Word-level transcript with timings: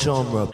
genre. 0.00 0.48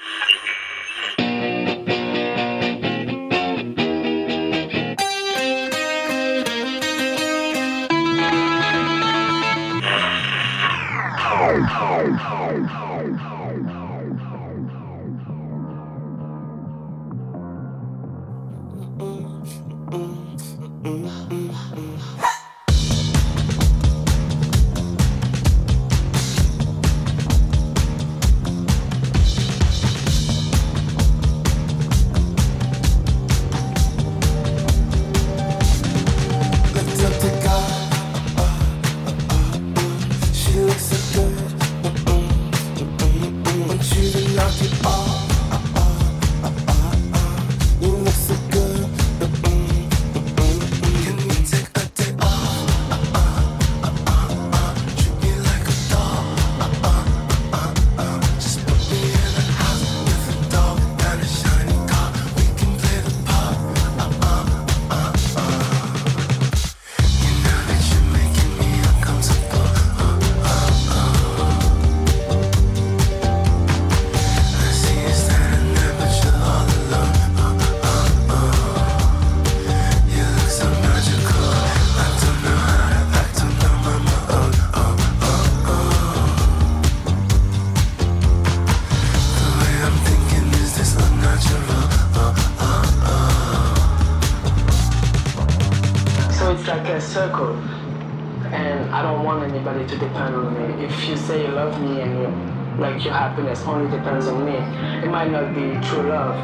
Bon 102.78 103.00
happiness 103.00 103.62
only 103.66 103.90
depends 103.90 104.26
on 104.26 104.44
me. 104.44 104.56
It 105.04 105.10
might 105.10 105.30
not 105.30 105.54
be 105.54 105.78
true 105.86 106.08
love. 106.08 106.36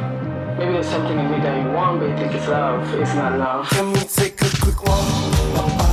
Maybe 0.57 0.73
there's 0.73 0.87
something 0.87 1.17
in 1.17 1.31
me 1.31 1.37
that 1.39 1.63
you 1.63 1.71
want, 1.71 1.99
but 1.99 2.09
you 2.09 2.17
think 2.17 2.33
it's 2.33 2.47
love. 2.47 2.93
It's 2.95 3.13
not 3.15 3.37
love. 3.37 3.71
Let 3.71 3.85
me 3.85 4.01
take 4.07 4.41
a 4.41 4.49
quick 4.61 4.83
walk. 4.83 5.92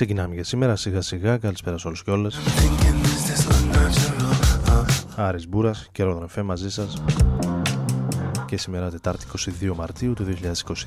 Ξεκινάμε 0.00 0.34
για 0.34 0.44
σήμερα. 0.44 0.76
Σιγά 0.76 1.00
σιγά. 1.00 1.36
Καλησπέρα 1.36 1.78
σε 1.78 1.86
όλους 1.86 2.02
και 2.02 2.10
όλες. 2.10 2.38
Άρης 5.16 5.48
Μπούρας 5.48 5.88
και 5.92 6.02
Ρόδον 6.02 6.28
μαζί 6.44 6.70
σας. 6.70 7.02
Και 8.46 8.56
σήμερα 8.56 8.90
Τετάρτη 8.90 9.26
22 9.62 9.74
Μαρτίου 9.76 10.12
του 10.12 10.24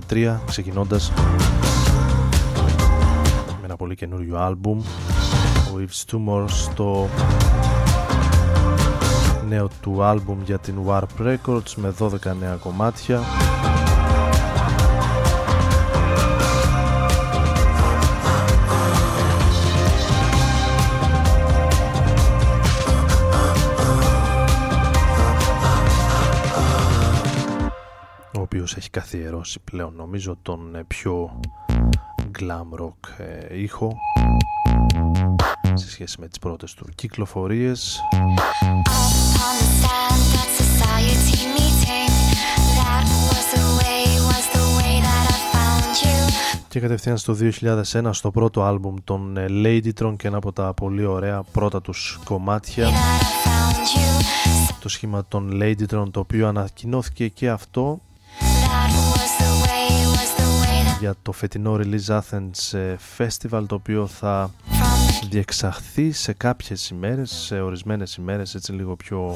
2023 0.10 0.42
Ξεκινώντας 0.46 1.12
Με 3.60 3.64
ένα 3.64 3.76
πολύ 3.76 3.96
καινούριο 3.96 4.38
άλμπουμ 4.38 4.80
Ο 5.74 5.78
Yves 5.78 6.12
Tumor 6.12 6.46
στο 6.48 7.10
νέο 9.48 9.70
του 9.82 10.04
άλμπουμ 10.04 10.42
για 10.44 10.60
την 10.60 10.76
Warp 10.88 11.04
Records 11.20 11.74
με 11.76 11.94
12 12.00 12.10
νέα 12.40 12.56
κομμάτια 12.56 13.22
οποίος 28.42 28.76
έχει 28.76 28.90
καθιερώσει 28.90 29.60
πλέον 29.60 29.94
νομίζω 29.96 30.38
τον 30.42 30.76
ε, 30.76 30.84
πιο 30.88 31.40
glam 32.40 32.80
rock 32.82 33.20
ε, 33.50 33.60
ήχο 33.62 33.98
σε 35.74 35.90
σχέση 35.90 36.20
με 36.20 36.28
τις 36.28 36.40
πρώτες 36.40 36.74
του 36.74 36.86
κυκλοφορίες. 36.96 38.00
Και 46.68 46.80
κατευθείαν 46.80 47.18
στο 47.18 47.36
2001 47.62 48.10
στο 48.12 48.32
πρώτο 48.32 48.64
άλμπουμ 48.64 48.96
των 49.04 49.38
ε, 49.38 49.46
Ladytron 49.50 50.16
και 50.18 50.28
ένα 50.28 50.38
από 50.38 50.52
τα 50.54 50.74
πολύ 50.74 51.06
ωραία 51.06 51.44
πρώτα 51.44 51.82
τους 51.82 52.20
κομμάτια. 52.24 52.90
Το 54.80 54.90
σχήμα 54.90 55.26
των 55.28 55.50
Ladytron 55.54 56.06
το 56.12 56.20
οποίο 56.20 56.48
ανακοινώθηκε 56.48 57.28
και 57.28 57.50
αυτό 57.50 58.00
για 61.04 61.16
το 61.22 61.32
φετινό 61.32 61.80
Release 61.80 62.20
Athens 62.20 62.78
ε, 62.78 62.96
Festival 63.18 63.64
το 63.68 63.76
οποίο 63.76 64.08
θα 64.08 64.52
διεξαχθεί 65.30 66.12
σε 66.12 66.34
κάποιες 66.34 66.90
ημέρες, 66.90 67.32
σε 67.32 67.60
ορισμένες 67.60 68.16
ημέρες 68.16 68.56
έτσι 68.56 68.72
λίγο 68.72 68.96
πιο 68.96 69.36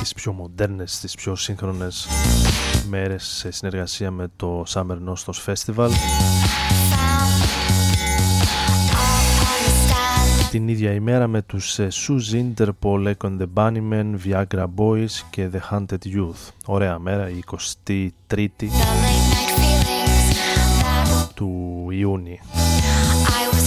τις 0.00 0.12
πιο 0.12 0.32
μοντέρνες, 0.32 1.00
τις 1.00 1.14
πιο 1.14 1.36
σύγχρονες 1.36 2.08
μέρες 2.88 3.24
σε 3.24 3.50
συνεργασία 3.50 4.10
με 4.10 4.28
το 4.36 4.64
Summer 4.68 4.98
Nostos 5.08 5.46
Festival 5.46 5.90
την 10.50 10.68
ίδια 10.68 10.92
ημέρα 10.92 11.26
με 11.26 11.42
τους 11.42 11.78
Suze 11.78 12.44
Interpol, 12.44 13.14
Econ 13.14 13.38
the 13.38 13.46
Bunnymen, 13.54 14.14
Viagra 14.24 14.66
Boys 14.76 15.10
και 15.30 15.48
The 15.52 15.74
Hunted 15.74 16.06
Youth. 16.16 16.50
Ωραία 16.66 16.98
μέρα, 16.98 17.28
η 17.28 17.40
23η 17.46 18.68
του 21.34 21.86
Ιούνιου. 21.90 22.38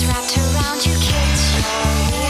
Wrapped 0.03 0.37
around 0.37 2.20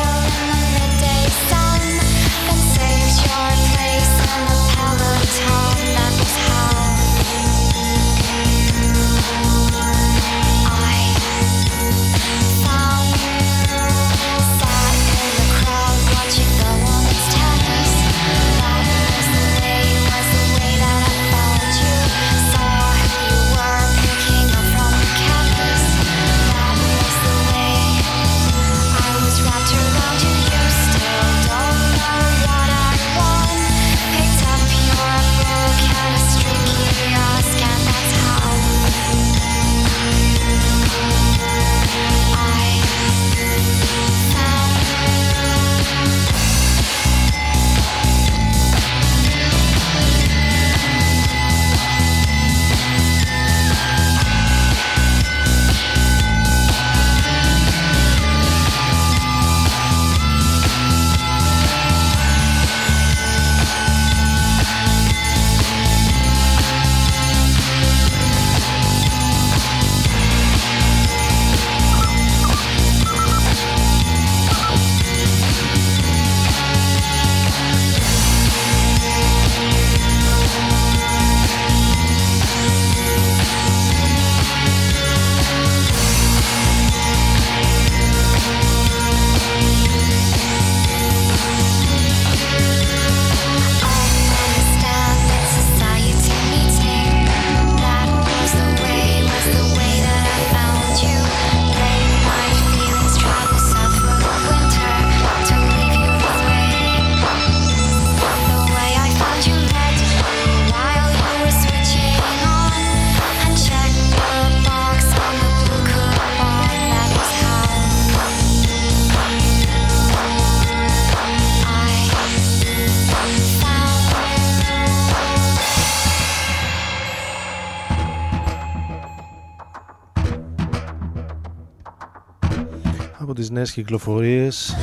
νέες 133.52 133.72
κυκλοφορίες. 133.72 134.76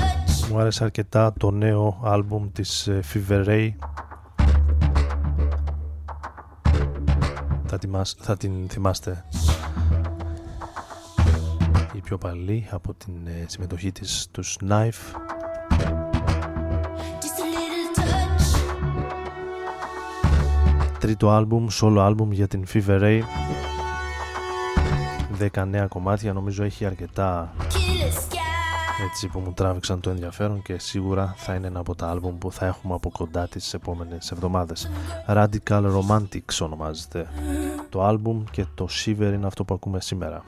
Μου 0.50 0.58
άρεσε 0.58 0.84
αρκετά 0.84 1.32
το 1.32 1.50
νέο 1.50 2.00
άλμπουμ 2.04 2.52
της 2.52 2.86
ε, 2.86 3.00
Fever 3.12 3.46
Ray. 3.46 3.68
Θα, 7.66 7.78
θα 8.18 8.36
την 8.36 8.52
θυμάστε. 8.68 9.24
Η 11.92 12.00
πιο 12.00 12.18
παλή 12.18 12.68
από 12.70 12.94
την 12.94 13.14
ε, 13.26 13.44
συμμετοχή 13.46 13.92
της 13.92 14.20
στους 14.20 14.56
Knife. 14.68 15.16
Τρίτο 20.98 21.30
άλμπουμ, 21.30 21.66
solo 21.80 21.98
άλμπουμ 21.98 22.32
για 22.32 22.48
την 22.48 22.64
Fever 22.72 23.00
Ray. 23.00 23.20
10 25.54 25.66
νέα 25.66 25.86
κομμάτια 25.86 26.32
νομίζω 26.32 26.64
έχει 26.64 26.84
αρκετά 26.84 27.52
έτσι 29.04 29.28
που 29.28 29.38
μου 29.38 29.52
τράβηξαν 29.52 30.00
το 30.00 30.10
ενδιαφέρον 30.10 30.62
και 30.62 30.78
σίγουρα 30.78 31.34
θα 31.36 31.54
είναι 31.54 31.66
ένα 31.66 31.78
από 31.78 31.94
τα 31.94 32.08
άλμπουμ 32.08 32.38
που 32.38 32.52
θα 32.52 32.66
έχουμε 32.66 32.94
από 32.94 33.10
κοντά 33.10 33.48
τις 33.48 33.74
επόμενες 33.74 34.30
εβδομάδες. 34.30 34.90
Radical 35.26 35.84
Romantics 35.98 36.58
ονομάζεται 36.60 37.26
το 37.88 38.02
άλμπουμ 38.04 38.44
και 38.50 38.64
το 38.74 38.88
Shiver 38.90 39.32
είναι 39.34 39.46
αυτό 39.46 39.64
που 39.64 39.74
ακούμε 39.74 40.00
σήμερα 40.00 40.42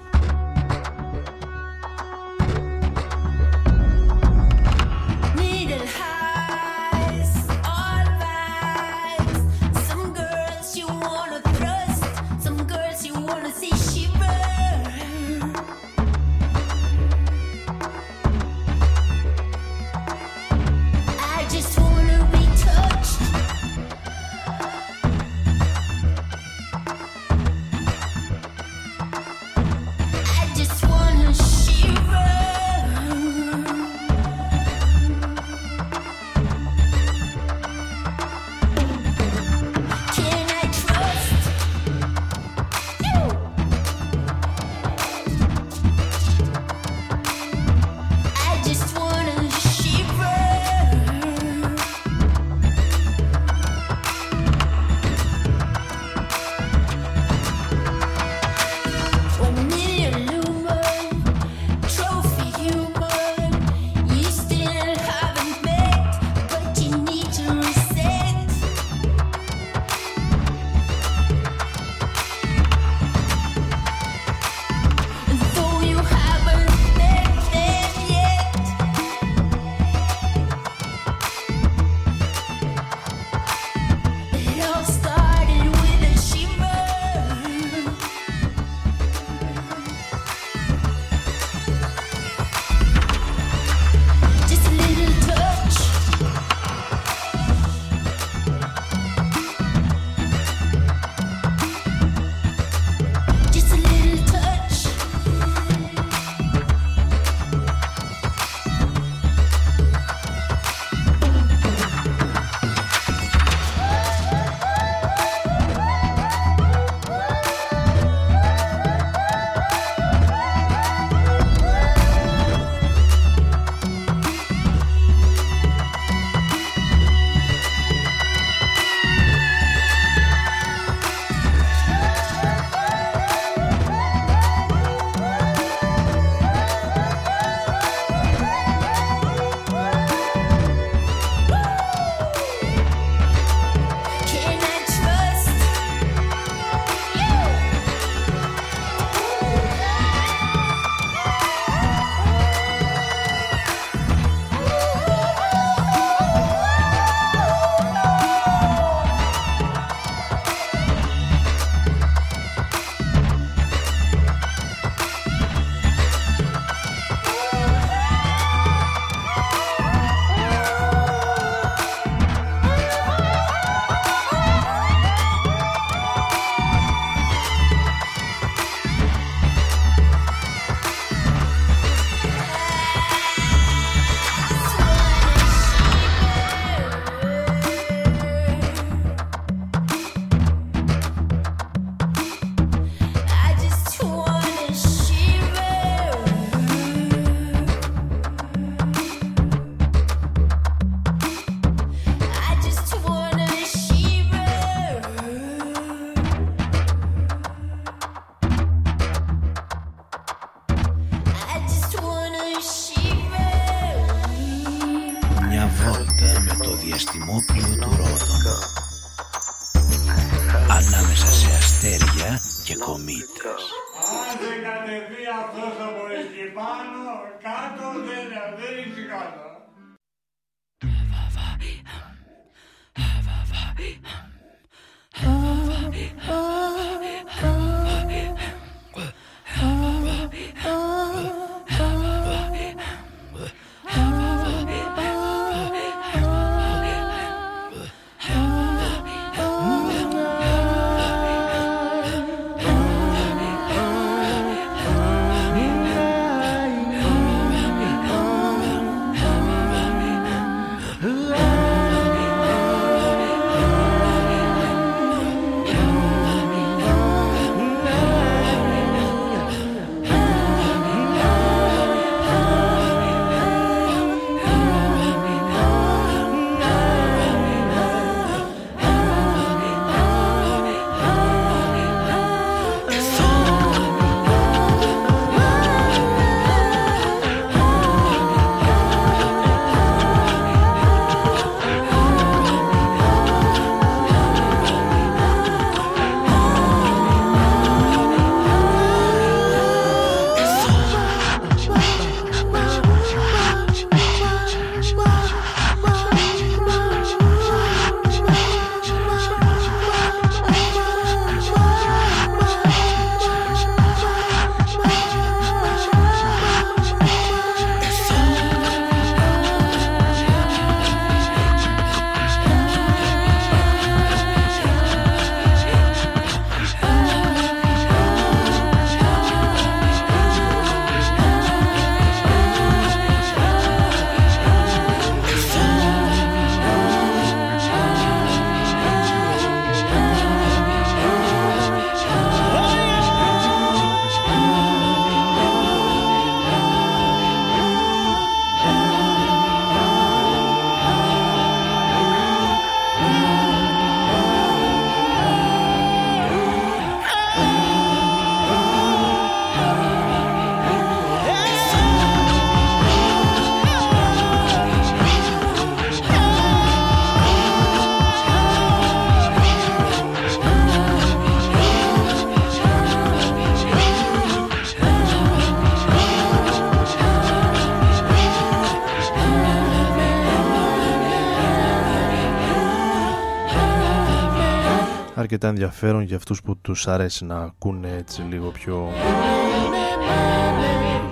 αρκετά 385.32 385.49
ενδιαφέρον 385.49 386.03
για 386.03 386.17
αυτούς 386.17 386.43
που 386.43 386.56
τους 386.56 386.89
αρέσει 386.89 387.25
να 387.25 387.39
ακούνε 387.39 387.96
έτσι 387.99 388.22
λίγο 388.22 388.51
πιο 388.51 388.89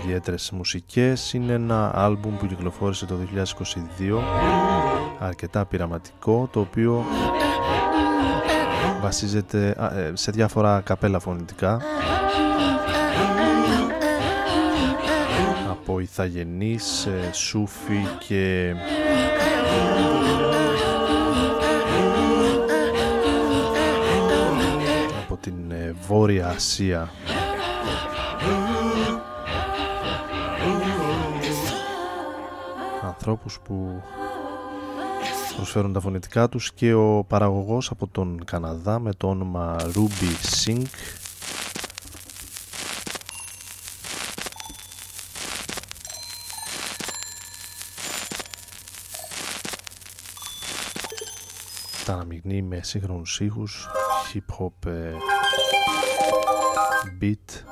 ιδιαίτερες 0.02 0.50
μουσικές. 0.50 1.32
Είναι 1.32 1.52
ένα 1.52 1.90
άλμπουμ 1.94 2.36
που 2.36 2.46
κυκλοφόρησε 2.46 3.06
το 3.06 3.14
2022 3.14 4.18
αρκετά 5.18 5.66
πειραματικό 5.66 6.48
το 6.52 6.60
οποίο 6.60 7.04
βασίζεται 9.00 9.68
ε, 9.94 10.10
σε 10.14 10.30
διάφορα 10.30 10.80
καπέλα 10.80 11.18
φωνητικά 11.18 11.80
από 15.70 16.00
Ιθαγενείς, 16.00 17.06
ε, 17.06 17.32
Σούφι 17.32 18.06
και 18.26 18.74
Βόρεια 26.06 26.48
Ασία. 26.48 27.10
Ανθρώπους 33.02 33.58
που 33.64 34.02
προσφέρουν 35.56 35.92
τα 35.92 36.00
φωνητικά 36.00 36.48
τους 36.48 36.72
και 36.72 36.94
ο 36.94 37.24
παραγωγός 37.28 37.90
από 37.90 38.06
τον 38.06 38.44
Καναδά 38.44 38.98
με 38.98 39.12
το 39.16 39.28
όνομα 39.28 39.76
Ruby 39.94 40.64
Sink 40.64 40.82
τα 52.04 52.12
αναμειγνύει 52.14 52.62
με 52.62 52.80
σύγχρονους 52.82 53.40
ήχους 53.40 53.88
hip 54.32 54.64
hop 54.64 54.90
ε, 54.90 55.12
beat 57.20 57.62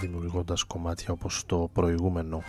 δημιουργώντας 0.00 0.64
κομμάτια 0.64 1.12
όπως 1.12 1.42
το 1.46 1.70
προηγούμενο. 1.72 2.42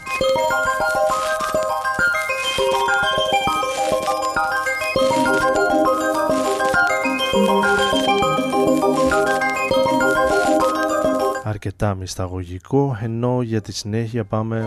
Αρκετά 11.43 11.95
μυσταγωγικό 11.95 12.97
ενώ 13.01 13.41
για 13.41 13.61
τη 13.61 13.71
συνέχεια 13.71 14.25
πάμε 14.25 14.65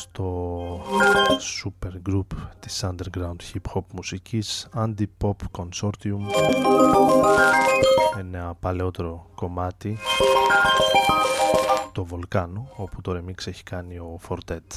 στο 0.00 0.80
super 1.62 2.10
group 2.10 2.26
της 2.60 2.84
underground 2.84 3.36
hip 3.52 3.74
hop 3.74 3.82
μουσικής, 3.92 4.68
Anti 4.76 5.04
Pop 5.20 5.34
Consortium, 5.58 6.20
ένα 8.18 8.54
παλαιότερο 8.60 9.26
κομμάτι 9.34 9.98
Το 11.92 12.04
βολκάνο, 12.04 12.68
όπου 12.76 13.00
τώρα 13.00 13.20
μην 13.22 13.34
ξεχνάει 13.34 13.98
ο 13.98 14.18
Φορτέτ. 14.20 14.72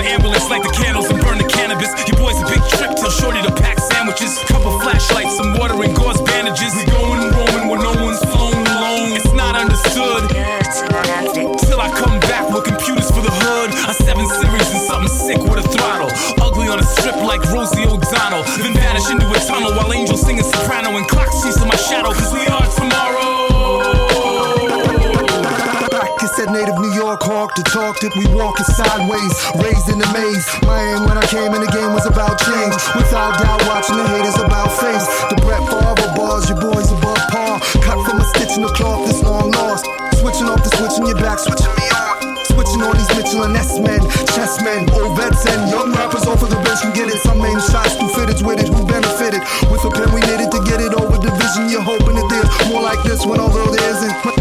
an 0.00 0.06
ambulance, 0.06 0.48
light 0.48 0.62
the 0.62 0.72
candles, 0.72 1.10
and 1.10 1.20
burn 1.20 1.36
the 1.36 1.44
cannabis. 1.44 1.92
Your 2.08 2.16
boy's 2.16 2.40
a 2.40 2.46
big 2.48 2.62
trip 2.72 2.96
till 2.96 3.10
shorty 3.10 3.42
to 3.42 3.52
pack 3.60 3.78
sandwiches. 3.78 4.38
Couple 4.48 4.72
flashlights, 4.80 5.36
some 5.36 5.52
water, 5.58 5.76
and 5.76 5.94
gauze 5.94 6.20
bandages. 6.22 6.72
We 6.74 6.84
going 6.88 7.20
roaming 7.20 7.68
where 7.68 7.80
no 7.80 7.92
one's 8.00 8.20
flown 8.32 8.64
alone. 8.64 9.12
It's 9.12 9.32
not 9.36 9.56
understood. 9.56 10.30
Till 11.60 11.80
I 11.80 11.92
come 11.92 12.18
back 12.32 12.48
with 12.48 12.64
computers 12.64 13.10
for 13.12 13.20
the 13.20 13.32
hood. 13.44 13.70
A 13.88 13.94
7 13.94 14.24
Series 14.40 14.68
and 14.72 14.82
something 14.88 15.12
sick 15.12 15.40
with 15.44 15.60
a 15.64 15.66
throttle. 15.68 16.08
Ugly 16.40 16.68
on 16.68 16.78
a 16.80 16.86
strip 16.96 17.16
like 17.16 17.44
Rosie. 17.52 17.79
Talked 27.70 28.02
that 28.02 28.10
we 28.18 28.26
walkin' 28.34 28.66
sideways, 28.66 29.30
raised 29.62 29.86
in 29.94 30.02
the 30.02 30.10
maze. 30.10 30.42
My 30.66 30.74
aim 30.90 31.06
when 31.06 31.14
I 31.14 31.22
came 31.30 31.54
in 31.54 31.62
the 31.62 31.70
game 31.70 31.94
was 31.94 32.02
about 32.02 32.34
change. 32.42 32.74
Without 32.98 33.38
doubt, 33.38 33.62
watching 33.70 33.94
the 33.94 34.10
haters 34.10 34.34
about 34.42 34.74
face. 34.74 35.06
The 35.30 35.38
Brett 35.46 35.62
Favre 35.70 36.10
bars, 36.18 36.50
your 36.50 36.58
boys 36.58 36.90
above 36.90 37.22
par. 37.30 37.62
Cut 37.86 38.02
from 38.02 38.18
a 38.18 38.26
stitch 38.34 38.58
in 38.58 38.66
the 38.66 38.74
cloth 38.74 39.06
this 39.06 39.22
long 39.22 39.54
lost. 39.54 39.86
Switching 40.18 40.50
off 40.50 40.66
the 40.66 40.70
switching 40.82 41.06
your 41.06 41.14
back, 41.22 41.38
switching 41.38 41.70
me 41.78 41.86
on. 41.94 42.34
Switching 42.50 42.82
all 42.82 42.90
these 42.90 43.06
Mitchell 43.14 43.46
and 43.46 43.54
S 43.54 43.78
men, 43.78 44.02
chess 44.34 44.58
men, 44.66 44.90
old 44.90 45.14
vets 45.14 45.46
and 45.46 45.70
young 45.70 45.94
rappers 45.94 46.26
off 46.26 46.42
of 46.42 46.50
the 46.50 46.58
bench 46.66 46.82
who 46.82 46.90
get 46.90 47.06
it. 47.06 47.22
Some 47.22 47.38
main 47.38 47.62
shots 47.70 47.94
who 47.94 48.10
fitted 48.18 48.42
with 48.42 48.58
it, 48.58 48.66
who 48.66 48.82
benefited. 48.82 49.46
With 49.70 49.86
a 49.86 49.90
pen 49.94 50.10
we 50.10 50.26
needed 50.26 50.50
to 50.50 50.60
get 50.66 50.82
it 50.82 50.90
over 50.98 51.22
division. 51.22 51.70
You're 51.70 51.86
hoping 51.86 52.18
that 52.18 52.26
there's 52.26 52.50
more 52.66 52.82
like 52.82 52.98
this 53.06 53.22
when 53.22 53.38
although 53.38 53.70
there 53.70 53.86
isn't. 53.94 54.39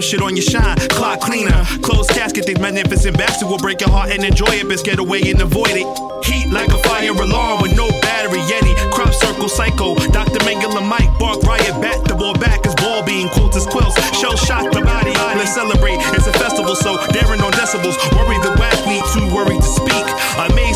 Shit 0.00 0.22
on 0.22 0.36
your 0.36 0.44
shine. 0.44 0.76
Clock 0.88 1.20
cleaner, 1.20 1.64
closed 1.82 2.10
casket, 2.10 2.46
these 2.46 2.58
magnificent 2.58 3.18
bastards 3.18 3.50
will 3.50 3.58
break 3.58 3.80
your 3.80 3.90
heart 3.90 4.10
and 4.10 4.24
enjoy 4.24 4.52
it. 4.52 4.68
Best 4.68 4.84
get 4.84 4.98
away 4.98 5.20
and 5.26 5.40
avoid 5.40 5.74
it. 5.74 5.86
Heat 6.24 6.48
like 6.50 6.68
a 6.68 6.78
fire 6.88 7.10
alarm 7.10 7.62
with 7.62 7.76
no 7.76 7.90
battery. 8.00 8.38
Yeti, 8.48 8.72
crop 8.92 9.12
circle, 9.12 9.48
psycho. 9.48 9.94
Dr. 10.14 10.38
Mangala 10.46 10.80
Mike, 10.86 11.10
bark, 11.18 11.42
riot, 11.42 11.74
bat. 11.82 12.04
The 12.04 12.14
ball 12.14 12.34
back 12.34 12.64
is 12.64 12.74
ball 12.76 13.02
being 13.02 13.28
quotes 13.28 13.56
as 13.56 13.66
quilts, 13.66 13.98
Show 14.18 14.34
shock 14.36 14.72
the 14.72 14.80
body. 14.80 15.12
Let's 15.36 15.54
celebrate. 15.54 15.98
It's 16.16 16.26
a 16.26 16.32
festival, 16.32 16.74
so 16.74 16.96
daring 17.12 17.40
on 17.42 17.52
decibels. 17.52 17.98
Worry 18.16 18.38
the 18.40 18.54
whack, 18.56 18.78
need 18.86 19.04
too 19.12 19.26
worried 19.34 19.60
to 19.60 19.66
speak. 19.66 20.06
Amazed, 20.38 20.62
spit 20.62 20.71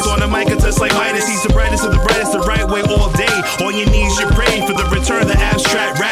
on 0.00 0.20
the 0.20 0.28
mic, 0.28 0.48
just 0.48 0.80
like 0.80 0.92
Midas. 0.92 1.28
He's 1.28 1.42
the 1.42 1.52
brightest 1.52 1.84
of 1.84 1.92
the 1.92 1.98
brightest, 1.98 2.32
the 2.32 2.40
right 2.40 2.64
way 2.64 2.80
all 2.82 3.12
day. 3.12 3.36
On 3.60 3.76
your 3.76 3.88
knees, 3.90 4.18
you 4.18 4.26
pray 4.32 4.64
for 4.66 4.72
the 4.72 4.88
return, 4.88 5.22
of 5.22 5.28
the 5.28 5.36
abstract 5.36 6.00
rap 6.00 6.11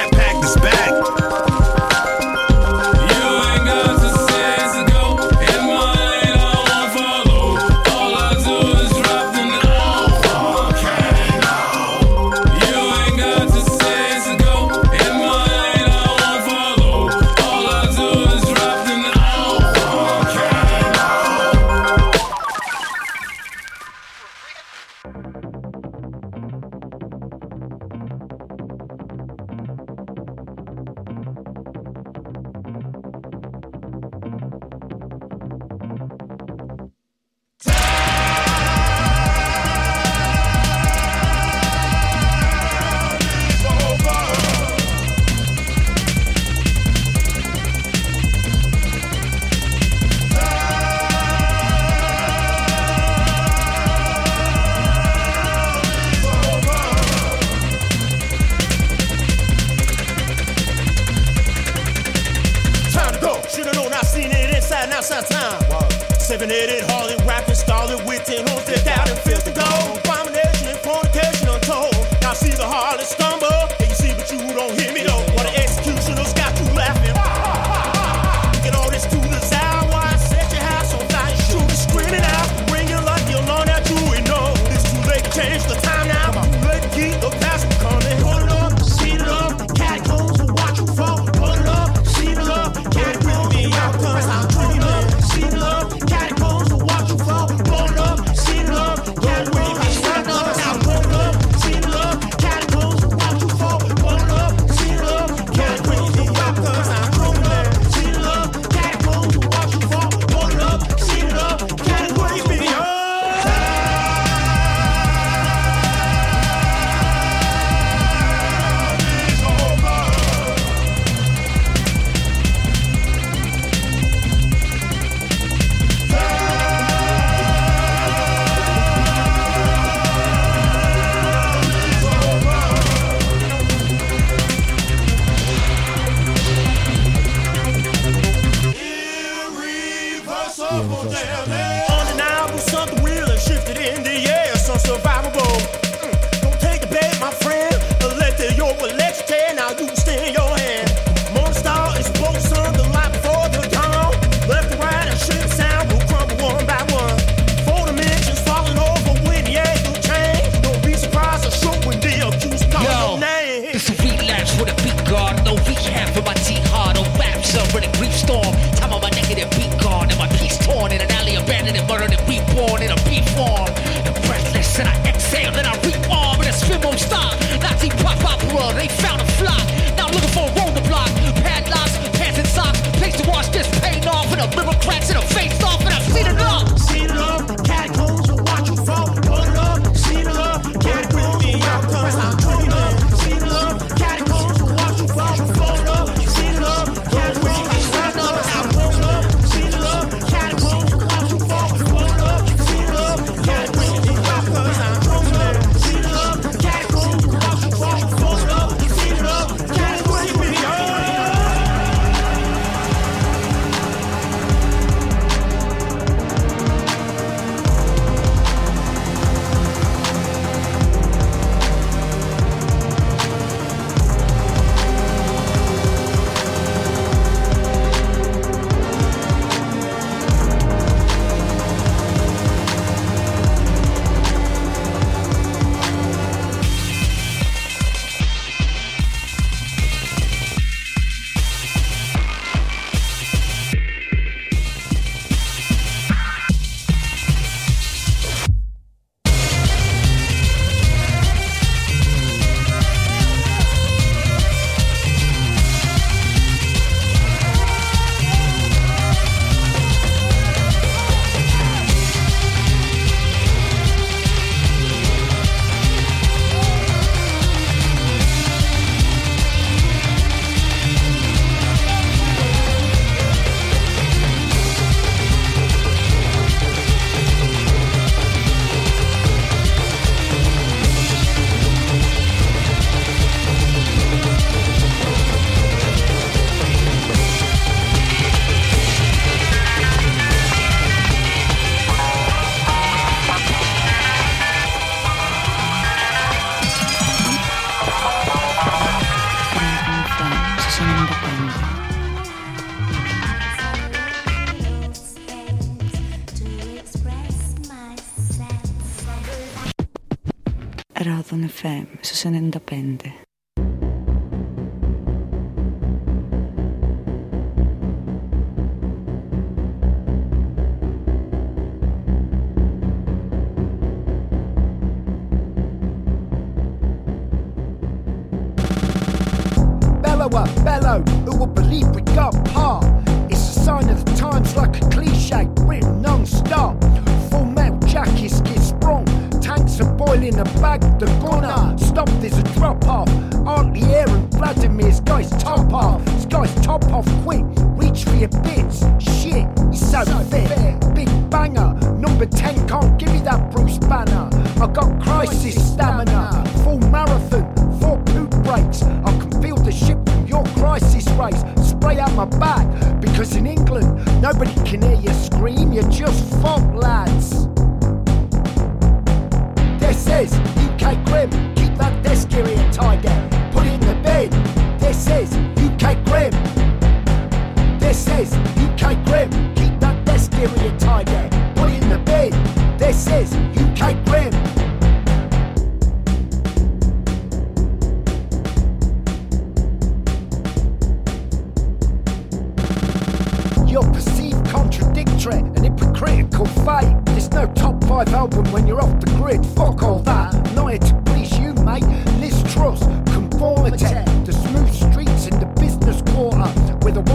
Ράδον 311.02 311.50
FM 311.60 311.84
στους 312.00 312.24
95. 312.24 313.19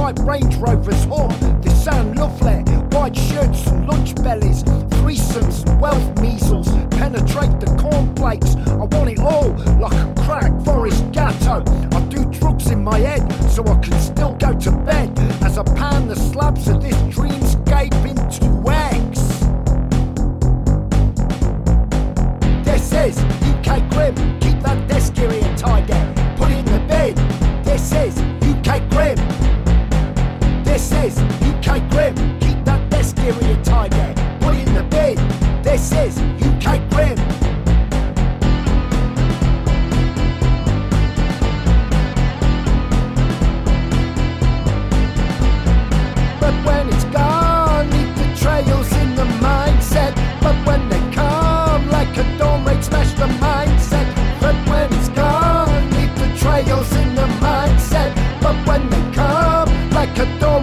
White 0.05 0.19
Range 0.19 0.55
Rover's 0.57 1.03
horn. 1.05 1.29
the 1.61 1.69
sound 1.71 2.19
lovely. 2.19 2.61
White 2.95 3.17
shirts 3.17 3.65
and 3.65 3.87
lunch 3.87 4.13
bellies, 4.15 4.63
threesomes 5.01 5.67
and 5.67 5.81
wealth 5.81 6.21
measles. 6.21 6.67
Penetrate 6.91 7.59
the 7.59 7.75
cornflakes. 7.81 8.55
I 8.67 8.85
want 8.85 9.09
it 9.09 9.19
all 9.19 9.49
like 9.79 9.93
a 9.93 10.13
crack 10.21 10.63
forest 10.63 11.11
gatto. 11.11 11.63
I 11.97 12.01
do 12.01 12.23
drugs 12.25 12.69
in 12.69 12.83
my 12.83 12.99
head 12.99 13.25
so 13.49 13.63
I 13.63 13.79
can 13.79 13.99
still 13.99 14.33
go 14.35 14.53
to 14.53 14.71
bed 14.71 15.09
as 15.41 15.57
I 15.57 15.63
pan 15.63 16.07
the 16.07 16.15
slabs 16.15 16.67
of 16.67 16.83
this 16.83 16.97
dreamscape 17.15 17.95
into 18.05 18.45
eggs. 18.69 19.23
This 22.63 22.93
is 22.93 23.17
UK 23.55 23.89
Grim. 23.89 24.34
Is 31.05 31.19
UK 31.19 31.87
Grim. 31.91 32.15
Keep 32.39 32.65
that 32.65 32.89
desk 32.89 33.17
area 33.19 33.61
tidy. 33.63 34.19
Put 34.39 34.55
in 34.55 34.73
the 34.73 34.83
bin. 34.89 35.15
This 35.61 35.91
is 35.91 36.17
UK 36.41 36.89
Grim. 36.89 37.24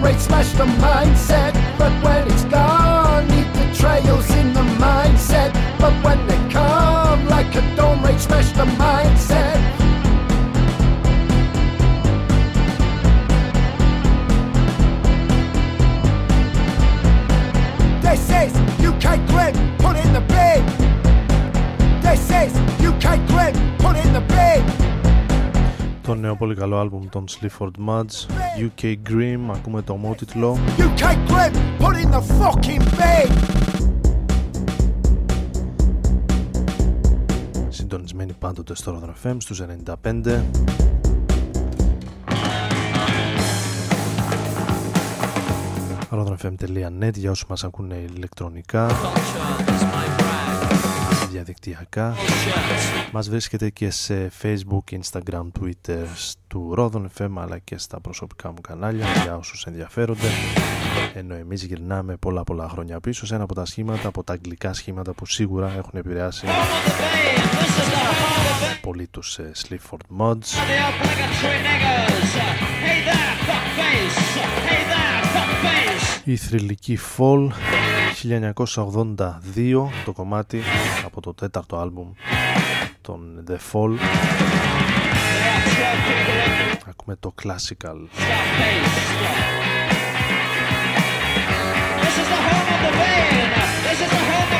Like 0.01 0.15
a 0.15 0.17
dawn 0.17 0.19
smash 0.19 0.51
the 0.53 0.65
mindset. 0.65 1.53
But 1.77 1.91
when 2.03 2.27
it's 2.27 2.43
gone, 2.45 3.27
leave 3.27 3.53
the 3.53 3.75
trails 3.75 4.29
in 4.31 4.53
the 4.53 4.61
mindset. 4.79 5.53
But 5.79 5.93
when 6.03 6.25
they 6.27 6.37
come, 6.51 7.27
like 7.27 7.53
a 7.55 7.75
dawn 7.75 8.01
raid, 8.03 8.19
smash 8.19 8.51
the 8.53 8.65
mindset. 8.65 8.82
Το 26.33 26.39
νέο 26.39 26.47
πολύ 26.47 26.59
καλό 26.59 26.79
άλμπουμ 26.79 27.09
των 27.09 27.25
Sleaford 27.29 27.71
Muds. 27.87 28.27
UK 28.57 28.95
Grim, 29.09 29.55
ακούμε 29.55 29.81
το 29.81 29.93
ομότιτλο. 29.93 30.57
UK 30.77 31.01
Grim, 31.01 31.53
put 31.79 31.95
it 31.95 32.05
in 32.05 32.11
the 32.11 32.21
fucking 32.21 32.81
bin. 32.81 33.31
συντονισμένοι 37.69 38.33
πάντοτε 38.33 38.75
στο 38.75 39.01
Rodron 39.01 39.27
FM 39.27 39.35
στους 39.39 39.61
95 40.03 40.41
rodronfm.net 46.11 47.13
για 47.13 47.31
όσους 47.31 47.47
μας 47.47 47.63
ακούνε 47.63 47.95
ηλεκτρονικά 48.15 48.87
διαδικτυακά. 51.33 52.15
Μας 53.11 53.29
βρίσκεται 53.29 53.69
και 53.69 53.89
σε 53.89 54.31
facebook, 54.41 54.99
instagram, 55.01 55.47
twitter 55.59 56.05
του 56.47 56.73
Rodon 56.77 57.05
FM 57.17 57.31
αλλά 57.37 57.57
και 57.57 57.77
στα 57.77 57.99
προσωπικά 57.99 58.49
μου 58.49 58.61
κανάλια 58.61 59.05
για 59.23 59.37
όσους 59.37 59.65
ενδιαφέρονται. 59.65 60.27
Ενώ 61.13 61.35
εμείς 61.35 61.63
γυρνάμε 61.63 62.15
πολλά 62.15 62.43
πολλά 62.43 62.69
χρόνια 62.69 62.99
πίσω 62.99 63.25
σε 63.25 63.35
ένα 63.35 63.43
από 63.43 63.53
τα 63.53 63.65
σχήματα 63.65 64.07
από 64.07 64.23
τα 64.23 64.33
αγγλικά 64.33 64.73
σχήματα 64.73 65.13
που 65.13 65.25
σίγουρα 65.25 65.73
έχουν 65.77 65.99
επηρεάσει 65.99 66.47
πολύ 68.81 69.07
τους 69.07 69.37
ε, 69.37 69.51
Sleaford 69.67 70.19
Mods. 70.19 70.47
Η 76.23 76.37
θρηλυκή 76.37 76.99
Fall 77.17 77.47
1982 78.23 79.89
το 80.05 80.11
κομμάτι 80.13 80.61
από 81.05 81.21
το 81.21 81.33
τέταρτο 81.33 81.77
άλμπουμ 81.77 82.11
των 83.01 83.43
The 83.47 83.57
Fall 83.71 83.97
ακούμε 86.89 87.15
το 87.19 87.33
Classical 87.43 87.97
This 92.03 92.17
is 92.21 92.27
the 92.33 92.39
home 92.47 92.69
of 92.75 92.79
the 92.85 92.93
band. 92.99 93.51
This 93.87 93.99
is 94.05 94.09
the 94.15 94.21
home 94.29 94.52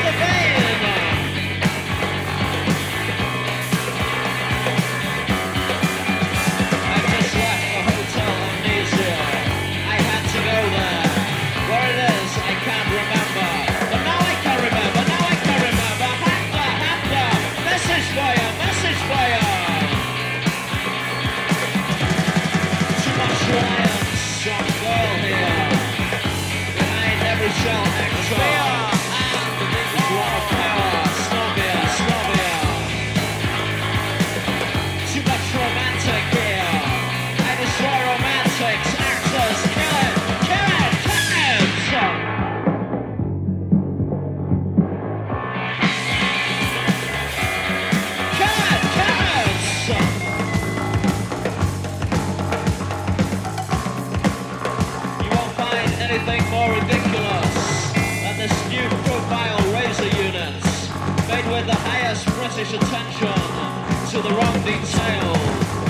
attention 62.54 62.78
to 62.78 64.22
the 64.22 64.28
wrong 64.28 64.54
detail 64.62 65.34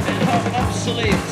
in 0.08 0.26
her 0.26 0.50
obsolete 0.56 1.23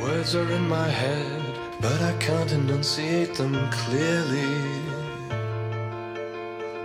Words 0.00 0.36
are 0.36 0.50
in 0.52 0.68
my 0.68 0.88
head, 0.88 1.42
but 1.80 2.00
I 2.00 2.12
can't 2.18 2.52
enunciate 2.52 3.34
them 3.34 3.54
clearly. 3.70 4.54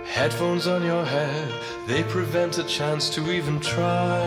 Headphones 0.04 0.66
on 0.66 0.82
your 0.82 1.04
head, 1.04 1.48
they 1.86 2.02
prevent 2.02 2.58
a 2.58 2.64
chance 2.64 3.08
to 3.10 3.30
even 3.30 3.60
try. 3.60 4.20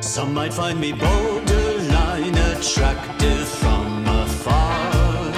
Some 0.00 0.32
might 0.32 0.54
find 0.54 0.80
me 0.80 0.92
borderline 0.92 2.36
attractive 2.52 3.48
from 3.48 4.06
afar, 4.06 5.32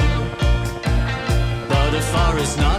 but 1.68 1.94
afar 1.94 2.38
is 2.38 2.56
not. 2.58 2.73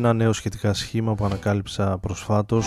Ένα 0.00 0.12
νέο 0.12 0.32
σχετικά 0.32 0.74
σχήμα 0.74 1.14
που 1.14 1.24
ανακάλυψα 1.24 1.98
προσφάτως. 1.98 2.66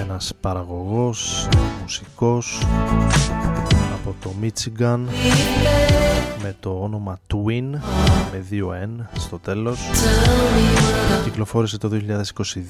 Ένας 0.00 0.32
παραγωγός, 0.40 1.48
μουσικός 1.80 2.66
από 3.94 4.14
το 4.20 4.32
Michigan 4.42 4.98
με 6.42 6.56
το 6.60 6.78
όνομα 6.82 7.18
Twin 7.26 7.78
με 8.32 8.38
δύο 8.48 8.72
N 8.84 9.04
στο 9.12 9.38
τέλος. 9.38 9.80
Κυκλοφόρησε 11.24 11.78
το 11.78 11.90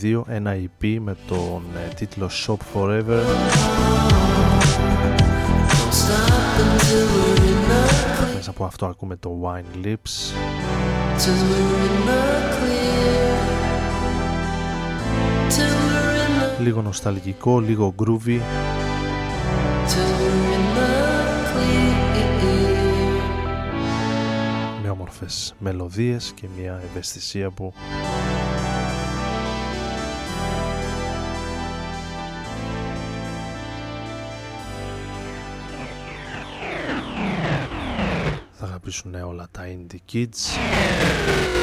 2022 0.03 0.23
ένα 0.27 0.57
EP 0.57 0.99
με 1.01 1.17
τον 1.29 1.63
ε, 1.91 1.95
τίτλο 1.95 2.31
Shop 2.47 2.57
Forever 2.75 3.23
μέσα 8.35 8.51
από 8.51 8.65
αυτό 8.65 8.87
ακούμε 8.87 9.17
το 9.17 9.41
Wine 9.43 9.87
Lips. 9.87 10.35
Λίγο 16.61 16.83
νοσταλγικό, 16.83 17.61
λίγο 17.61 17.95
groovy. 18.03 18.41
Με 24.83 24.91
όμορφες 24.91 25.55
μελωδίες 25.59 26.33
και 26.35 26.47
μια 26.57 26.81
ευαισθησία 26.91 27.51
που 27.51 27.73
θα 38.91 39.09
αγαπήσουν 39.09 39.15
όλα 39.15 39.49
τα 39.51 39.63
indie 39.67 40.13
kids 40.13 41.60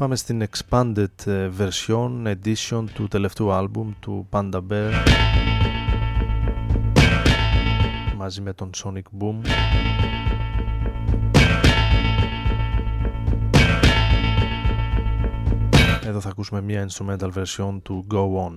Πάμε 0.00 0.16
στην 0.16 0.48
expanded 0.48 1.26
ε, 1.26 1.50
version 1.58 2.34
edition 2.34 2.84
του 2.94 3.08
τελευταίου 3.08 3.52
άλμπουμ 3.52 3.92
του 4.00 4.28
Panda 4.30 4.60
Bear 4.70 4.92
μαζί 8.16 8.40
με 8.40 8.52
τον 8.52 8.70
Sonic 8.76 9.20
Boom 9.20 9.34
Εδώ 16.06 16.20
θα 16.20 16.28
ακούσουμε 16.28 16.60
μια 16.60 16.88
instrumental 16.88 17.30
version 17.32 17.78
του 17.82 18.06
Go 18.10 18.46
On 18.46 18.52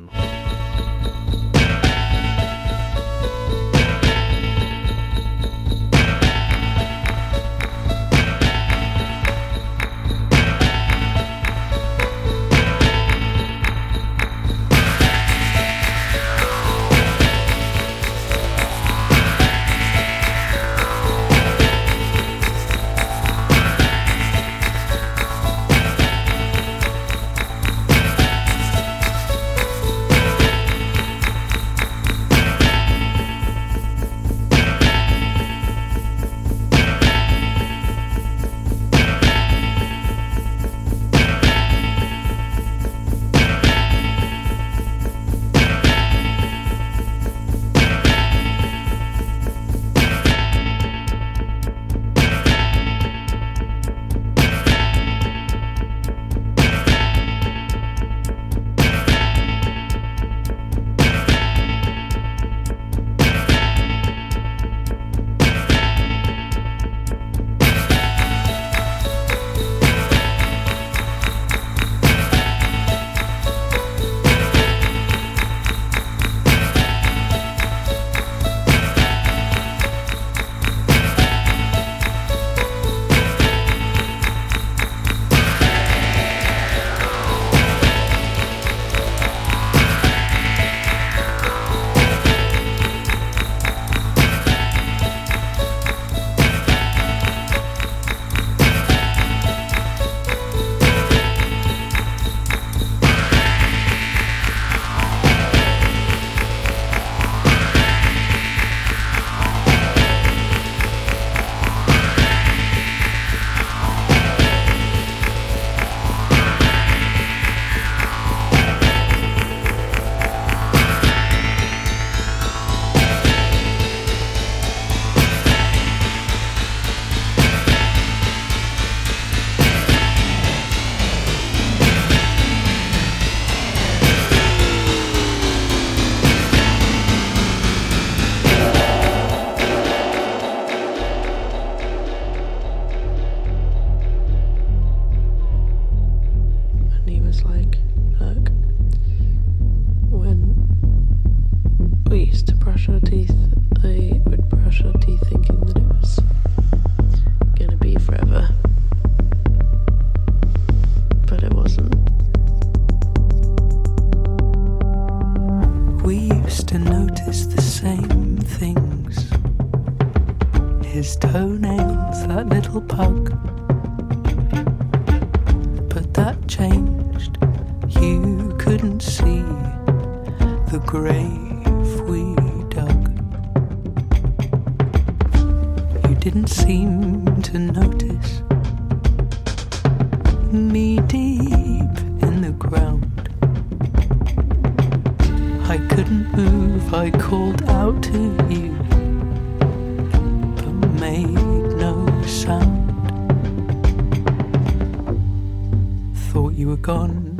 thought 206.43 206.55
you 206.55 206.67
were 206.67 206.75
gone, 206.75 207.37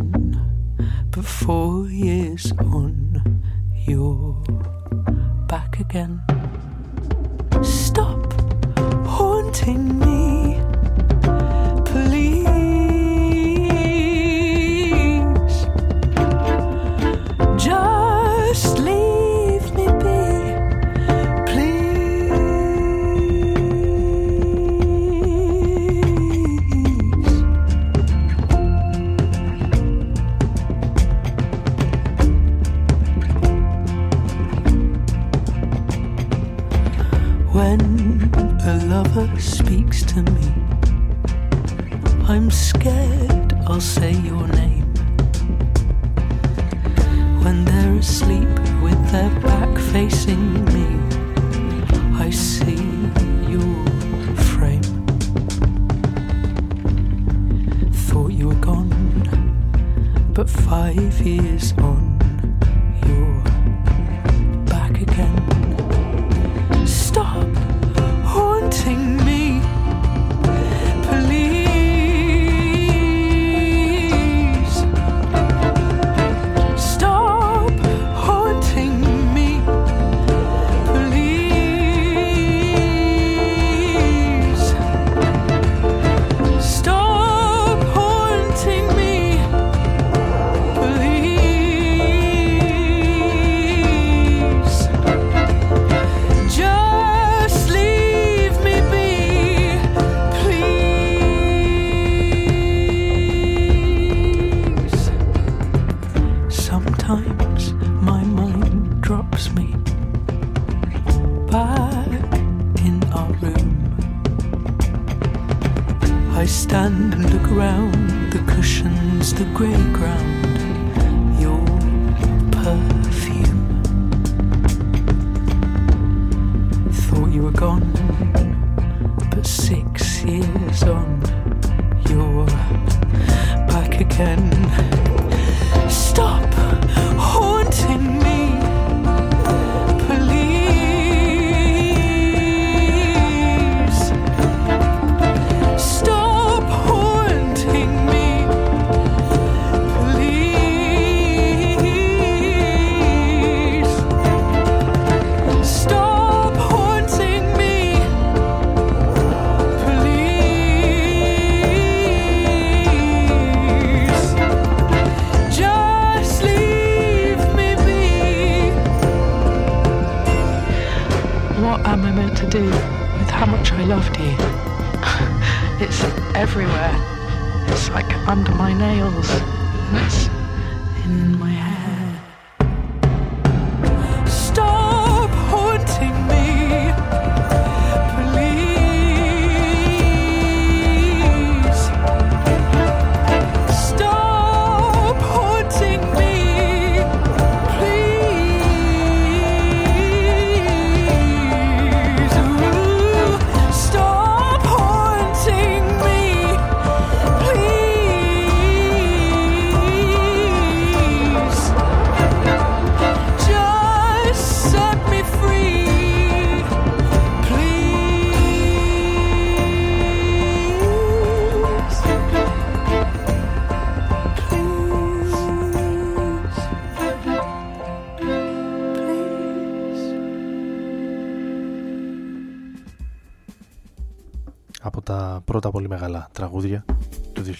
but 1.11 1.25
four 1.25 1.89
years 1.89 2.53
on, 2.59 3.43
you're 3.85 4.41
back 5.45 5.77
again. 5.81 6.21
Stop 7.61 8.31
haunting 9.05 9.99
me. 9.99 10.12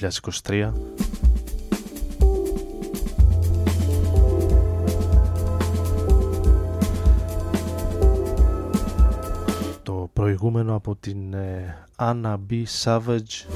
2023 0.10 0.72
Το 9.84 10.10
προηγούμενο 10.14 10.76
από 10.76 10.96
την 10.96 11.34
ε, 11.34 11.86
Anna 11.98 12.36
B. 12.50 12.64
Savage. 12.84 13.48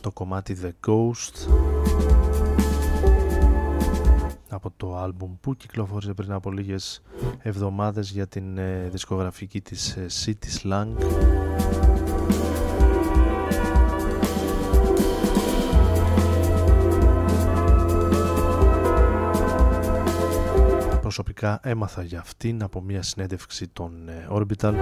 Το 0.00 0.10
κομμάτι 0.10 0.56
The 0.62 0.88
Ghost 0.90 1.77
το 4.78 4.96
άλμπουμ 4.96 5.36
που 5.40 5.56
κυκλοφόρησε 5.56 6.12
πριν 6.12 6.32
από 6.32 6.50
λίγες 6.50 7.02
εβδομάδες 7.42 8.10
για 8.10 8.26
την 8.26 8.58
ε, 8.58 8.88
δισκογραφική 8.90 9.60
της 9.60 9.96
ε, 9.96 10.06
City 10.24 10.62
Slang. 10.62 10.88
Προσωπικά 21.00 21.60
έμαθα 21.62 22.02
για 22.02 22.18
αυτήν 22.18 22.62
από 22.62 22.80
μια 22.80 23.02
συνέντευξη 23.02 23.68
των 23.68 24.08
ε, 24.08 24.26
Orbital 24.30 24.74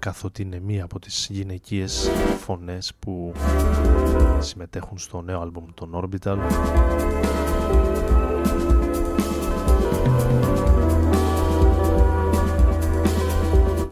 καθότι 0.00 0.42
είναι 0.42 0.60
μία 0.60 0.84
από 0.84 0.98
τις 0.98 1.28
γυναικείες 1.30 2.10
φωνές 2.40 2.92
που 2.98 3.32
συμμετέχουν 4.38 4.98
στο 4.98 5.22
νέο 5.22 5.40
άλμπουμ 5.40 5.64
των 5.74 5.90
Orbital 5.94 6.38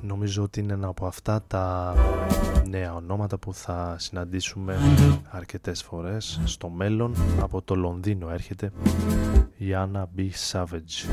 νομίζω 0.03 0.43
ότι 0.43 0.61
είναι 0.61 0.73
ένα 0.73 0.89
από 0.89 1.07
αυτά 1.07 1.43
τα 1.47 1.95
νέα 2.69 2.95
ονόματα 2.95 3.39
που 3.39 3.55
θα 3.55 3.97
συναντήσουμε 3.99 4.77
αρκετές 5.31 5.83
φορές 5.83 6.41
στο 6.45 6.69
μέλλον. 6.69 7.15
Από 7.41 7.63
το 7.63 7.75
Λονδίνο 7.75 8.29
έρχεται 8.31 8.73
η 9.57 9.67
Anna 9.73 10.03
B. 10.17 10.31
Savage 10.53 11.09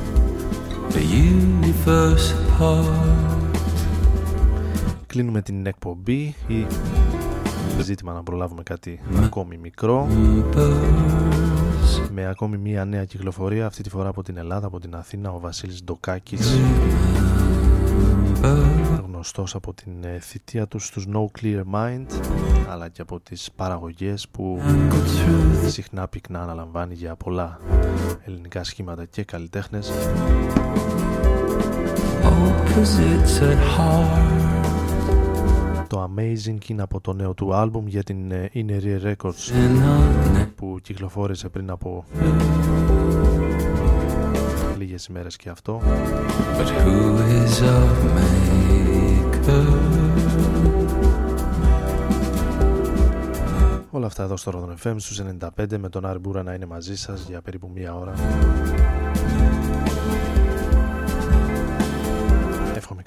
Κλείνουμε 5.16 5.42
την 5.42 5.66
εκπομπή 5.66 6.36
ή 6.48 6.66
ζήτημα 7.82 8.14
να 8.14 8.24
προλάβουμε 8.24 8.64
κάτι 8.64 9.00
ακόμη 9.24 9.58
μικρό. 9.58 10.08
Με 12.12 12.28
ακόμη 12.28 12.58
μία 12.58 12.86
νέα 12.86 13.06
κυκλοφορία 13.06 13.66
αυτή 13.66 13.84
τη 13.84 13.90
φορά 13.90 14.10
από 14.10 14.24
την 14.24 14.38
Ελλάδα, 14.38 14.68
από 14.68 14.80
την 14.80 14.96
Αθήνα 14.96 15.32
ο 15.32 15.40
Βασίλης 15.40 15.84
Ντοκάκης. 15.84 16.58
Γνωστός 19.06 19.56
από 19.56 19.74
την 19.74 20.04
ε, 20.04 20.20
θητεία 20.20 20.68
του 20.68 20.80
στους 20.80 21.06
No 21.14 21.26
Clear 21.42 21.64
Mind 21.74 22.06
αλλά 22.70 22.90
και 22.90 23.02
από 23.02 23.20
τις 23.20 23.50
παραγωγές 23.56 24.28
που 24.28 24.60
συχνά 25.68 26.08
πυκνά 26.08 26.42
αναλαμβάνει 26.42 26.94
για 26.94 27.16
πολλά 27.16 27.60
ελληνικά 28.26 28.64
σχήματα 28.64 29.06
και 29.06 29.24
καλλιτέχνες 29.24 29.92
το 35.88 36.12
Amazing 36.16 36.70
είναι 36.70 36.82
από 36.82 37.02
το 37.02 37.14
νέο 37.14 37.34
του 37.34 37.54
άλμπουμ 37.54 37.88
για 37.88 38.04
την 38.04 38.32
ε, 38.32 38.50
Inner 38.54 39.04
Records 39.04 39.52
που 40.56 40.78
κυκλοφόρησε 40.82 41.50
πριν 41.50 41.70
από 41.70 42.06
λίγες 44.78 45.06
ημέρες 45.06 45.36
και 45.36 45.50
αυτό 45.50 45.82
But 46.58 46.68
who 46.68 47.20
is 47.44 47.62
our 47.62 47.96
maker? 48.18 48.46
Όλα 53.92 54.06
αυτά 54.06 54.24
εδώ 54.24 54.38
στο 54.38 54.52
Rodon 54.56 54.88
FM 54.88 54.96
στους 54.98 55.22
95 55.58 55.78
με 55.78 55.90
τον 55.90 56.06
Άρη 56.06 56.20
Μπούρα 56.20 56.44
να 56.44 56.54
είναι 56.54 56.66
μαζί 56.66 56.98
σας 56.98 57.26
για 57.30 57.42
περίπου 57.42 57.72
μία 57.74 57.96
ώρα 57.96 58.14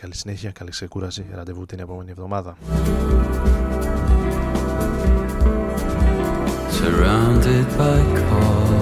καλή 0.09 0.21
συνέχεια, 0.21 0.51
καλή 0.51 0.71
ξεκούραση, 0.71 1.27
ραντεβού 1.35 1.67
την 1.67 1.79
επόμενη 1.79 2.11
εβδομάδα. 2.11 2.57
Surrounded 6.79 7.67
by 7.79 8.01
color 8.19 8.78